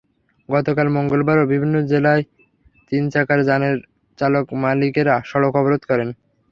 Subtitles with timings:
[0.49, 2.23] গতকাল মঙ্গলবারও বিভিন্ন জেলায়
[2.91, 3.75] তিন চাকার যানের
[4.19, 6.09] চালক-মালিকেরা সড়ক অবরোধ করেন।